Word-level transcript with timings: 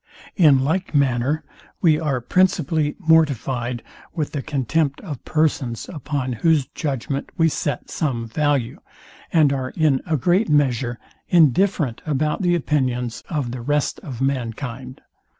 In 0.35 0.57
like 0.63 0.95
measure 0.95 1.43
we 1.79 1.99
are 1.99 2.21
principally 2.21 2.95
mortifyed 2.97 3.83
with 4.15 4.31
the 4.31 4.41
contempt 4.41 4.99
of 5.01 5.23
persons, 5.25 5.87
upon 5.89 6.33
whose 6.33 6.65
judgment 6.65 7.29
we 7.37 7.47
set 7.47 7.91
some 7.91 8.27
value, 8.27 8.79
and 9.31 9.53
are, 9.53 9.69
in 9.69 10.01
a 10.07 10.17
peat 10.17 10.49
measure, 10.49 10.97
indifferent 11.27 12.01
about 12.07 12.41
the 12.41 12.55
opinions 12.55 13.21
of 13.29 13.51
the 13.51 13.61
rest 13.61 13.99
of 13.99 14.21
mankind. 14.21 15.01